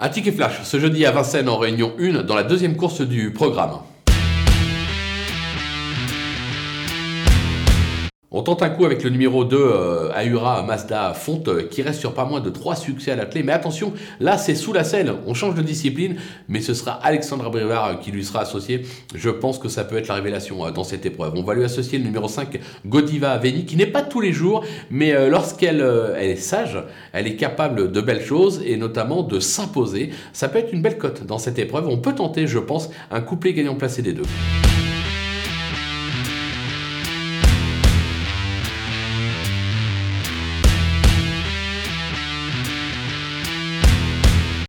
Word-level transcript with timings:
Un 0.00 0.10
ticket 0.10 0.30
flash 0.30 0.62
ce 0.62 0.78
jeudi 0.78 1.04
à 1.06 1.10
Vincennes 1.10 1.48
en 1.48 1.58
réunion 1.58 1.92
1 1.98 2.22
dans 2.22 2.36
la 2.36 2.44
deuxième 2.44 2.76
course 2.76 3.00
du 3.00 3.32
programme. 3.32 3.80
On 8.30 8.42
tente 8.42 8.62
un 8.62 8.68
coup 8.68 8.84
avec 8.84 9.04
le 9.04 9.08
numéro 9.08 9.46
2 9.46 9.56
euh, 9.56 10.10
Ahura 10.12 10.62
Mazda 10.62 11.14
Fonte 11.14 11.48
euh, 11.48 11.62
qui 11.62 11.80
reste 11.80 11.98
sur 11.98 12.12
pas 12.12 12.26
moins 12.26 12.40
de 12.40 12.50
3 12.50 12.76
succès 12.76 13.12
à 13.12 13.16
la. 13.16 13.26
Mais 13.42 13.52
attention, 13.52 13.94
là 14.20 14.36
c'est 14.36 14.54
sous 14.54 14.74
la 14.74 14.84
selle, 14.84 15.14
on 15.26 15.32
change 15.32 15.54
de 15.54 15.62
discipline, 15.62 16.16
mais 16.46 16.60
ce 16.60 16.74
sera 16.74 16.92
Alexandre 16.92 17.48
Brivard 17.50 17.86
euh, 17.86 17.94
qui 17.94 18.10
lui 18.10 18.22
sera 18.26 18.40
associé. 18.40 18.82
Je 19.14 19.30
pense 19.30 19.58
que 19.58 19.70
ça 19.70 19.82
peut 19.82 19.96
être 19.96 20.08
la 20.08 20.14
révélation 20.16 20.66
euh, 20.66 20.70
dans 20.70 20.84
cette 20.84 21.06
épreuve. 21.06 21.32
On 21.36 21.42
va 21.42 21.54
lui 21.54 21.64
associer 21.64 21.98
le 21.98 22.04
numéro 22.04 22.28
5 22.28 22.60
Godiva 22.84 23.38
Veni 23.38 23.64
qui 23.64 23.76
n'est 23.76 23.86
pas 23.86 24.02
tous 24.02 24.20
les 24.20 24.34
jours, 24.34 24.62
mais 24.90 25.30
lorsqu'elle 25.30 25.80
elle 26.18 26.30
est 26.30 26.36
sage, 26.36 26.78
elle 27.14 27.26
est 27.26 27.36
capable 27.36 27.90
de 27.90 28.00
belles 28.02 28.22
choses 28.22 28.62
et 28.62 28.76
notamment 28.76 29.22
de 29.22 29.40
s'imposer. 29.40 30.10
Ça 30.34 30.48
peut 30.48 30.58
être 30.58 30.74
une 30.74 30.82
belle 30.82 30.98
cote 30.98 31.24
dans 31.24 31.38
cette 31.38 31.58
épreuve. 31.58 31.88
On 31.88 31.96
peut 31.96 32.14
tenter, 32.14 32.46
je 32.46 32.58
pense, 32.58 32.90
un 33.10 33.22
couplet 33.22 33.54
gagnant 33.54 33.74
placé 33.74 34.02
des 34.02 34.12
deux. 34.12 34.24